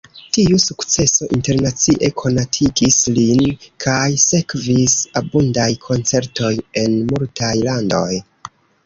Tiu 0.35 0.59
sukceso 0.61 1.25
internacie 1.35 2.07
konatigis 2.21 2.97
lin, 3.17 3.43
kaj 3.85 4.07
sekvis 4.23 4.95
abundaj 5.21 5.69
koncertoj 5.85 6.51
en 6.85 6.97
multaj 7.13 7.53
landoj. 7.69 8.09